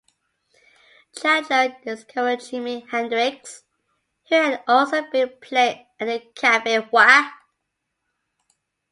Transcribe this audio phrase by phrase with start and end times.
[1.15, 3.61] Chandler discovered Jimi Hendrix,
[4.27, 7.29] who had also been playing at the Cafe Wha?